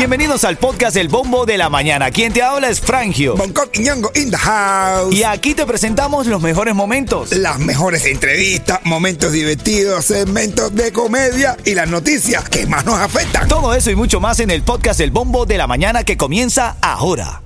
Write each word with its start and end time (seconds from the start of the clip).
Bienvenidos 0.00 0.44
al 0.44 0.56
podcast 0.56 0.96
El 0.96 1.08
Bombo 1.08 1.44
de 1.44 1.58
la 1.58 1.68
Mañana. 1.68 2.10
Quien 2.10 2.32
te 2.32 2.42
habla 2.42 2.70
es 2.70 2.80
Frangio. 2.80 3.36
Bangkok 3.36 3.68
y 3.74 3.80
Ñongo 3.80 4.10
in 4.14 4.30
the 4.30 4.36
house. 4.36 5.14
Y 5.14 5.24
aquí 5.24 5.54
te 5.54 5.66
presentamos 5.66 6.26
los 6.26 6.40
mejores 6.40 6.74
momentos. 6.74 7.32
Las 7.32 7.58
mejores 7.58 8.06
entrevistas, 8.06 8.80
momentos 8.84 9.32
divertidos, 9.32 10.06
segmentos 10.06 10.74
de 10.74 10.90
comedia 10.90 11.56
y 11.64 11.74
las 11.74 11.88
noticias 11.88 12.48
que 12.48 12.66
más 12.66 12.86
nos 12.86 12.98
afectan. 12.98 13.46
Todo 13.46 13.74
eso 13.74 13.90
y 13.90 13.94
mucho 13.94 14.20
más 14.20 14.40
en 14.40 14.50
el 14.50 14.62
podcast 14.62 15.00
El 15.00 15.10
Bombo 15.10 15.44
de 15.44 15.58
la 15.58 15.66
Mañana 15.66 16.02
que 16.02 16.16
comienza 16.16 16.76
ahora. 16.80 17.42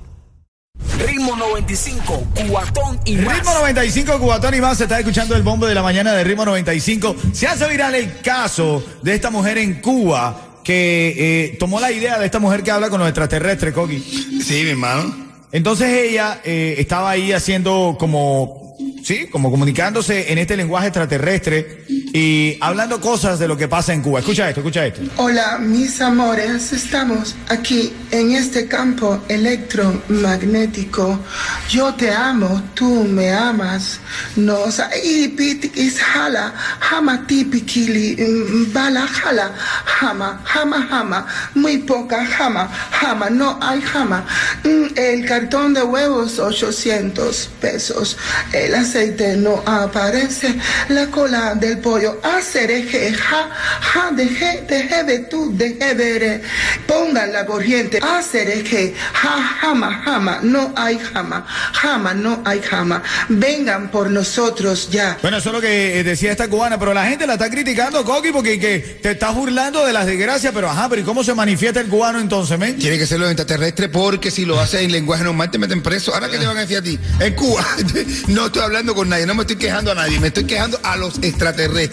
Ritmo 1.05 1.35
95, 1.35 2.23
cuatón 2.49 2.99
y 3.05 3.17
más. 3.17 3.35
Ritmo 3.35 3.53
95, 3.53 4.19
Cubatón 4.19 4.53
y 4.53 4.61
más. 4.61 4.77
Se 4.77 4.83
está 4.83 4.99
escuchando 4.99 5.35
el 5.35 5.43
bombo 5.43 5.67
de 5.67 5.75
la 5.75 5.81
mañana 5.81 6.13
de 6.13 6.23
Ritmo 6.23 6.45
95. 6.45 7.15
Se 7.33 7.47
hace 7.47 7.67
viral 7.67 7.95
el 7.95 8.21
caso 8.21 8.83
de 9.01 9.13
esta 9.13 9.29
mujer 9.29 9.57
en 9.57 9.81
Cuba 9.81 10.44
que 10.65 11.13
eh, 11.15 11.57
tomó 11.59 11.79
la 11.79 11.91
idea 11.91 12.17
de 12.17 12.25
esta 12.25 12.39
mujer 12.39 12.63
que 12.63 12.71
habla 12.71 12.89
con 12.89 12.99
los 12.99 13.07
extraterrestres, 13.07 13.73
Coqui. 13.73 13.99
Sí, 13.99 14.63
mi 14.63 14.71
hermano. 14.71 15.15
Entonces 15.51 15.87
ella 15.89 16.41
eh, 16.43 16.75
estaba 16.79 17.11
ahí 17.11 17.31
haciendo 17.31 17.95
como, 17.97 18.75
sí, 19.03 19.27
como 19.27 19.51
comunicándose 19.51 20.33
en 20.33 20.39
este 20.39 20.57
lenguaje 20.57 20.87
extraterrestre 20.87 21.85
y 22.15 22.57
hablando 22.61 23.01
cosas 23.01 23.39
de 23.39 23.45
lo 23.45 23.57
que 23.57 23.67
pasa 23.67 23.91
en 23.91 24.01
Cuba. 24.01 24.19
Escucha 24.19 24.47
esto, 24.47 24.61
escucha 24.61 24.85
esto. 24.85 25.01
Hola, 25.17 25.57
mis 25.59 25.99
amores, 25.99 26.71
estamos 26.71 27.35
aquí 27.49 27.91
en 28.09 28.31
este 28.31 28.69
campo 28.69 29.19
electromagnético. 29.27 31.19
Yo 31.69 31.93
te 31.95 32.13
amo, 32.13 32.63
tú 32.73 33.03
me 33.03 33.33
amas. 33.33 33.99
Nos 34.37 34.79
is 35.75 35.99
hala, 35.99 36.53
hama 36.79 37.27
tipikili, 37.27 38.15
mm, 38.15 38.71
bala 38.71 39.05
jala, 39.07 39.51
jama, 39.83 40.41
jama, 40.45 40.87
jama, 40.89 41.27
muy 41.53 41.79
poca 41.79 42.25
jama, 42.25 42.69
jama, 42.91 43.29
no 43.29 43.59
hay 43.61 43.81
jama. 43.81 44.25
Mm, 44.63 44.85
El 44.95 45.25
cartón 45.25 45.73
de 45.73 45.83
huevos, 45.83 46.39
800 46.39 47.49
pesos. 47.59 48.17
El 48.53 48.73
aceite 48.73 49.35
no 49.35 49.61
aparece. 49.65 50.55
La 50.87 51.07
cola 51.07 51.55
del 51.55 51.79
pollo, 51.79 52.04
acereje, 52.23 53.13
ja, 53.13 53.49
ja, 53.81 54.11
deje, 54.11 54.63
deje 54.67 55.03
de 55.03 55.19
tú, 55.19 55.51
deje 55.55 55.95
de 55.95 56.41
Pongan 56.87 57.31
la 57.33 57.45
corriente, 57.45 57.99
acereje, 58.01 58.93
ja, 59.13 59.57
jama, 59.61 60.01
jama, 60.03 60.39
no 60.43 60.73
hay 60.75 60.97
jama, 60.99 61.45
jama, 61.73 62.13
no 62.13 62.41
hay 62.45 62.61
jama. 62.61 63.01
Vengan 63.29 63.89
por 63.89 64.09
nosotros 64.09 64.89
ya. 64.89 65.17
Bueno, 65.21 65.37
eso 65.37 65.49
es 65.49 65.55
lo 65.55 65.61
que 65.61 65.99
eh, 65.99 66.03
decía 66.03 66.31
esta 66.31 66.47
cubana, 66.47 66.77
pero 66.79 66.93
la 66.93 67.05
gente 67.05 67.27
la 67.27 67.33
está 67.33 67.49
criticando, 67.49 68.03
Coqui, 68.03 68.31
porque 68.31 68.59
que 68.59 68.79
te 69.01 69.11
estás 69.11 69.33
burlando 69.33 69.85
de 69.85 69.93
las 69.93 70.05
desgracias, 70.05 70.53
pero 70.53 70.69
ajá, 70.69 70.89
pero 70.89 71.01
¿y 71.01 71.05
cómo 71.05 71.23
se 71.23 71.33
manifiesta 71.33 71.79
el 71.79 71.87
cubano 71.87 72.19
entonces, 72.19 72.57
men? 72.57 72.77
Tiene 72.77 72.97
que 72.97 73.07
ser 73.07 73.19
los 73.19 73.29
extraterrestres 73.29 73.89
porque 73.89 74.31
si 74.31 74.45
lo 74.45 74.59
haces 74.59 74.81
en 74.81 74.91
lenguaje 74.91 75.23
normal 75.23 75.51
te 75.51 75.57
meten 75.57 75.81
preso. 75.81 76.13
Ahora, 76.13 76.29
¿qué 76.29 76.37
te 76.37 76.45
van 76.45 76.57
a 76.57 76.61
decir 76.61 76.77
a 76.77 76.81
ti? 76.81 76.99
En 77.19 77.33
Cuba, 77.33 77.65
no 78.27 78.47
estoy 78.47 78.61
hablando 78.61 78.95
con 78.95 79.09
nadie, 79.09 79.25
no 79.25 79.35
me 79.35 79.41
estoy 79.41 79.57
quejando 79.57 79.91
a 79.91 79.95
nadie, 79.95 80.19
me 80.19 80.27
estoy 80.27 80.45
quejando 80.45 80.79
a 80.83 80.95
los 80.97 81.17
extraterrestres. 81.21 81.84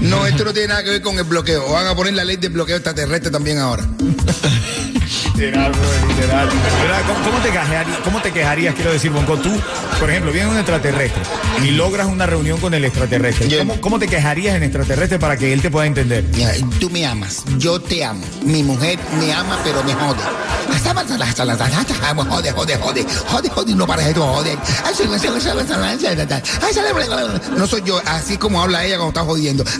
No, 0.00 0.26
esto 0.26 0.44
no 0.44 0.52
tiene 0.52 0.68
nada 0.68 0.84
que 0.84 0.90
ver 0.90 1.02
con 1.02 1.18
el 1.18 1.24
bloqueo. 1.24 1.70
Van 1.70 1.86
a 1.86 1.94
poner 1.94 2.14
la 2.14 2.24
ley 2.24 2.36
de 2.36 2.48
bloqueo 2.48 2.76
extraterrestre 2.76 3.30
también 3.30 3.58
ahora. 3.58 3.86
Literal, 5.36 5.72
bro, 5.72 6.08
literal. 6.08 6.48
¿Verdad? 6.82 7.00
¿Cómo, 7.06 7.24
cómo 7.24 7.38
te 7.38 7.50
quejarías, 7.50 7.86
¿Cómo 8.04 8.22
te 8.22 8.32
quejarías, 8.32 8.74
quiero 8.74 8.92
decir, 8.92 9.10
Bonco? 9.10 9.36
Tú, 9.38 9.50
por 10.00 10.10
ejemplo, 10.10 10.32
vienes 10.32 10.50
un 10.52 10.58
extraterrestre 10.58 11.22
y 11.64 11.70
logras 11.72 12.06
una 12.06 12.26
reunión 12.26 12.58
con 12.60 12.74
el 12.74 12.84
extraterrestre. 12.84 13.48
Yo- 13.48 13.58
¿Cómo, 13.58 13.80
cómo 13.80 13.98
te 13.98 14.06
quejarías 14.08 14.56
en 14.56 14.62
extraterrestre 14.64 15.18
para 15.18 15.36
que 15.36 15.52
él 15.52 15.62
te 15.62 15.70
pueda 15.70 15.86
entender? 15.86 16.30
Ya, 16.32 16.52
Tú 16.80 16.90
me 16.90 17.06
amas, 17.06 17.44
yo 17.58 17.80
te 17.80 18.04
amo. 18.04 18.24
Mi 18.42 18.62
mujer 18.62 18.98
me 19.18 19.32
ama, 19.32 19.58
pero 19.64 19.82
me 19.84 19.94
jode. 19.94 20.20
Jode, 22.24 22.52
jode, 22.52 22.76
jode. 22.76 23.04
Jode, 23.28 23.48
jode, 23.48 23.74
no 23.74 23.86
para 23.86 24.06
esto, 24.08 24.26
jode. 24.26 24.56
No 27.56 27.66
soy 27.66 27.82
yo, 27.84 28.00
así 28.06 28.36
como 28.36 28.60
habla 28.62 28.84
ella 28.84 28.96
cuando 28.96 29.08
está 29.10 29.22
jodiendo. 29.24 29.64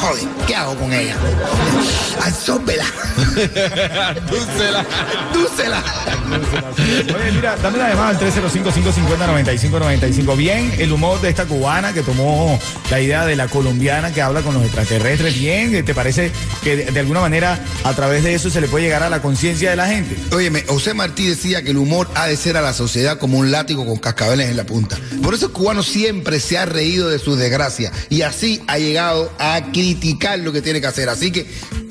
Jode, 0.00 0.28
¿qué 0.46 0.54
hago 0.56 0.74
con 0.76 0.92
ella? 0.92 1.14
Absórbela. 2.22 2.84
Dúcela. 4.30 4.84
Dúcela. 5.32 5.82
Oye, 7.14 7.32
mira, 7.32 7.56
dame 7.56 7.78
la 7.78 7.90
llamada 7.90 8.08
al 8.10 8.18
305-550-9595. 8.18 10.36
Bien, 10.36 10.72
el 10.78 10.92
humor 10.92 11.20
de 11.20 11.30
esta 11.30 11.46
cubana 11.46 11.92
que 11.92 12.02
tomó 12.02 12.58
la 12.90 13.00
idea 13.00 13.24
de 13.24 13.36
la 13.36 13.48
colombiana 13.48 14.12
que 14.12 14.22
habla 14.22 14.42
con 14.42 14.54
los 14.54 14.64
extraterrestres. 14.64 15.38
Bien, 15.38 15.84
¿te 15.84 15.94
parece 15.94 16.30
que 16.62 16.76
de, 16.76 16.90
de 16.90 17.00
alguna 17.00 17.20
manera 17.20 17.58
a 17.84 17.94
través 17.94 18.24
de 18.24 18.34
eso 18.34 18.50
se 18.50 18.60
le 18.60 18.68
puede 18.68 18.84
llegar 18.84 19.02
a 19.02 19.10
la 19.10 19.22
conciencia 19.22 19.70
de 19.70 19.76
la 19.76 19.86
gente? 19.86 20.16
Óyeme, 20.34 20.64
José 20.66 20.94
Martí 20.94 21.26
decía 21.26 21.62
que 21.62 21.70
el 21.70 21.78
humor 21.78 22.08
ha 22.14 22.26
de 22.26 22.36
ser 22.36 22.56
a 22.56 22.62
la 22.62 22.72
sociedad 22.72 23.18
como 23.18 23.38
un 23.38 23.50
látigo 23.50 23.86
con 23.86 23.96
cascabeles 23.96 24.50
en 24.50 24.56
la 24.56 24.64
punta. 24.64 24.96
Por 25.22 25.34
eso 25.34 25.46
el 25.46 25.52
cubano 25.52 25.82
siempre 25.82 26.40
se 26.40 26.58
ha 26.58 26.66
reído 26.66 27.08
de 27.08 27.18
sus 27.18 27.38
desgracias 27.38 27.92
y 28.10 28.22
así 28.22 28.62
ha 28.66 28.78
llegado 28.78 29.32
a 29.38 29.60
criticar 29.72 30.38
lo 30.38 30.52
que 30.52 30.62
tiene 30.62 30.80
que 30.80 30.86
hacer. 30.86 31.08
Así 31.08 31.30
que 31.30 31.46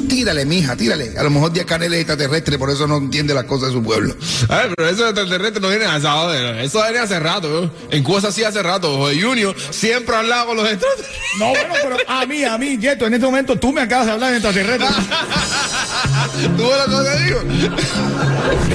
tírale, 0.08 0.46
mija, 0.46 0.76
tírale. 0.76 1.14
A 1.18 1.24
lo 1.24 1.30
mejor 1.30 1.52
Díaz 1.52 1.66
Canel 1.66 1.94
es 1.94 2.00
extraterrestre, 2.02 2.58
por 2.58 2.70
eso 2.70 2.88
no 2.88 2.98
entiende 2.98 3.34
las 3.34 3.44
cosas 3.46 3.70
de 3.70 3.76
su 3.76 3.84
pueblo. 3.84 4.16
Ay, 4.50 4.72
pero 4.76 4.90
esos 4.90 5.06
extraterrestres 5.10 5.62
no 5.62 5.70
vienen 5.70 5.90
a 5.90 6.00
joder. 6.00 6.58
Eso 6.58 6.82
viene 6.84 7.00
hace 7.00 7.20
rato. 7.20 7.66
¿eh? 7.66 7.72
En 7.92 8.22
se 8.22 8.28
hacía 8.28 8.48
hace 8.48 8.64
rato. 8.64 8.98
Joder, 8.98 9.22
Junior 9.22 9.56
siempre 9.70 10.16
hablaba 10.16 10.48
con 10.48 10.58
los 10.58 10.70
extraterrestres. 10.70 11.20
No, 11.40 11.50
bueno, 11.50 11.74
pero 11.84 11.98
a 12.08 12.26
mí, 12.26 12.44
a 12.44 12.58
mí, 12.58 12.78
Yeto, 12.78 13.06
en 13.06 13.14
este 13.14 13.26
momento 13.26 13.56
tú 13.58 13.72
me 13.72 13.82
acabas 13.82 14.08
de 14.08 14.12
hablar 14.14 14.32
de 14.32 14.38
extraterrestres. 14.38 14.90
¿Tú 16.26 16.64
ves 16.64 16.88
lo 16.88 17.04
que 17.04 17.10
te 17.10 17.24
digo? 17.24 17.40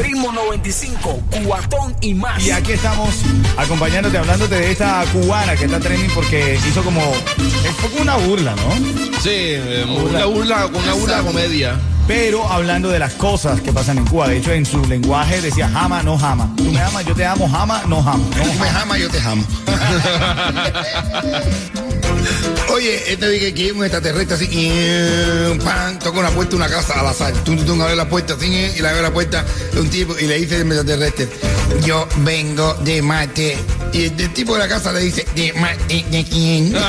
Ritmo 0.03 0.33
95, 0.33 1.23
cuatón 1.45 1.95
y 2.01 2.15
más. 2.15 2.43
Y 2.43 2.51
aquí 2.51 2.73
estamos 2.73 3.15
acompañándote, 3.57 4.19
hablándote 4.19 4.55
de 4.57 4.73
esta 4.73 5.05
cubana 5.13 5.57
que 5.57 5.65
está 5.67 5.81
trending 5.81 6.11
porque 6.15 6.59
hizo 6.69 6.83
como. 6.83 7.01
Es 7.01 7.75
poco 7.81 8.03
una 8.03 8.17
burla, 8.17 8.55
¿no? 8.57 8.75
Sí, 9.21 9.31
eh, 9.31 9.85
una 9.87 10.25
burla, 10.27 10.67
una 10.67 10.93
burla 10.95 11.23
comedia. 11.23 11.79
Pero 12.07 12.51
hablando 12.51 12.89
de 12.89 12.99
las 12.99 13.15
cosas 13.15 13.61
que 13.61 13.73
pasan 13.73 13.99
en 13.99 14.07
Cuba. 14.07 14.29
De 14.29 14.39
hecho, 14.39 14.53
en 14.53 14.67
su 14.67 14.85
lenguaje 14.87 15.41
decía 15.41 15.69
jama, 15.69 16.03
no 16.03 16.19
jama. 16.19 16.53
Tú 16.57 16.65
me 16.65 16.81
amas, 16.81 17.05
yo 17.07 17.15
te 17.15 17.25
amo, 17.25 17.49
jama, 17.49 17.83
no 17.87 18.03
jama. 18.03 18.25
No 18.37 18.43
Tú 18.43 18.53
me 18.61 18.69
amas, 18.69 18.99
yo 18.99 19.09
te 19.09 19.21
amo. 19.21 19.45
Oye, 22.73 23.13
este 23.13 23.29
dije 23.29 23.53
que 23.53 23.67
es 23.67 23.73
un 23.73 23.85
extraterrestre 23.85 24.37
así, 24.37 24.49
y, 24.51 24.69
eh, 24.73 25.59
pan, 25.63 25.99
toca 25.99 26.21
una 26.21 26.31
puerta 26.31 26.51
de 26.51 26.57
una 26.57 26.69
casa 26.69 27.01
al 27.01 27.07
azar. 27.07 27.33
Tú, 27.45 27.55
tú, 27.57 27.65
tú, 27.65 27.83
abre 27.83 27.97
la 27.97 28.09
puerta 28.09 28.35
así, 28.35 28.47
eh, 28.55 28.73
y 28.77 28.81
le 28.81 28.89
abre 28.89 29.03
la 29.03 29.13
puerta 29.13 29.45
de 29.73 29.81
un 29.81 29.91
tipo 29.91 30.19
y 30.19 30.27
le 30.27 30.39
dice 30.39 30.57
el 30.57 30.67
extraterrestre, 30.67 31.29
yo 31.85 32.09
vengo 32.19 32.75
de 32.85 33.03
Mate. 33.03 33.59
Y 33.93 34.05
el, 34.05 34.21
el 34.21 34.33
tipo 34.33 34.55
de 34.55 34.61
la 34.61 34.69
casa 34.69 34.93
le 34.93 35.01
dice, 35.01 35.27
¿de 35.35 35.53
Mate 35.53 36.05
de 36.11 36.25
quién? 36.25 36.75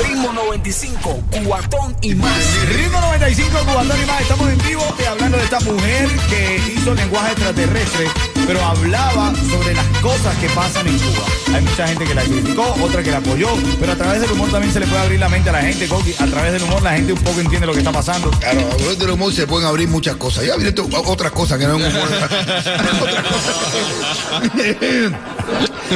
Ritmo 0.00 0.32
95, 0.32 1.22
cuatón 1.46 1.96
y 2.00 2.14
más. 2.14 2.38
Ritmo 2.68 3.00
95, 3.00 3.58
Cubatón 3.58 4.00
y 4.02 4.06
más. 4.06 4.20
Estamos 4.22 4.48
en 4.48 4.58
vivo 4.58 4.82
eh, 4.98 5.06
hablando 5.06 5.36
de 5.36 5.44
esta 5.44 5.60
mujer 5.60 6.08
que 6.30 6.60
hizo 6.76 6.94
lenguaje 6.94 7.32
extraterrestre, 7.32 8.08
pero 8.46 8.64
hablaba 8.64 9.32
sobre 9.50 9.74
las 9.74 9.86
cosas 9.98 10.36
que 10.38 10.48
pasan 10.50 10.86
en 10.86 10.96
Cuba. 10.98 11.26
Hay 11.54 11.62
mucha 11.62 11.88
gente 11.88 12.04
que 12.04 12.14
la 12.14 12.22
criticó, 12.22 12.76
otra 12.82 13.02
que 13.02 13.10
la 13.10 13.16
apoyó, 13.18 13.48
pero 13.80 13.92
a 13.92 13.96
través 13.96 14.20
del 14.20 14.30
humor 14.32 14.50
también 14.50 14.72
se 14.72 14.80
le 14.80 14.86
puede 14.86 15.02
abrir 15.02 15.20
la 15.20 15.28
mente 15.28 15.50
a 15.50 15.52
la 15.52 15.62
gente, 15.62 15.86
Coqui. 15.88 16.14
A 16.18 16.26
través 16.26 16.52
del 16.52 16.62
humor 16.62 16.82
la 16.82 16.94
gente 16.94 17.12
un 17.12 17.20
poco 17.20 17.40
entiende 17.40 17.66
lo 17.66 17.72
que 17.72 17.80
está 17.80 17.92
pasando. 17.92 18.30
Claro, 18.30 18.60
a 18.60 18.76
través 18.76 18.98
del 18.98 19.10
humor 19.10 19.32
se 19.32 19.46
pueden 19.46 19.68
abrir 19.68 19.88
muchas 19.88 20.16
cosas. 20.16 20.44
Ya 20.44 20.56
viene 20.56 20.74
otras 21.06 21.32
cosas 21.32 21.58
que 21.58 21.66
no 21.66 21.76
es 21.76 21.84
un 21.84 21.90
humor. 21.90 22.08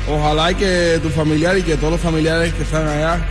Ojalá 0.10 0.52
y 0.52 0.56
que 0.56 1.00
tu 1.04 1.10
familiar 1.10 1.56
y 1.56 1.62
que 1.62 1.78
todos 1.78 1.92
los 1.92 2.02
familiares 2.02 2.52
que 2.56 2.64
están 2.64 2.88
allá 2.88 3.24